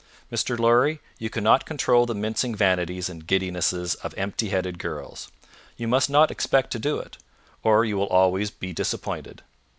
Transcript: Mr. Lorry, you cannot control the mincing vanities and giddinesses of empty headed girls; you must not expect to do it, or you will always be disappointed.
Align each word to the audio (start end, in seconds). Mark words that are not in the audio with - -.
Mr. 0.31 0.57
Lorry, 0.57 0.99
you 1.19 1.29
cannot 1.29 1.67
control 1.67 2.07
the 2.07 2.15
mincing 2.15 2.55
vanities 2.55 3.07
and 3.07 3.27
giddinesses 3.27 3.93
of 4.03 4.15
empty 4.17 4.49
headed 4.49 4.79
girls; 4.79 5.31
you 5.77 5.87
must 5.87 6.09
not 6.09 6.31
expect 6.31 6.71
to 6.71 6.79
do 6.79 6.97
it, 6.97 7.19
or 7.61 7.85
you 7.85 7.97
will 7.97 8.07
always 8.07 8.49
be 8.49 8.73
disappointed. 8.73 9.43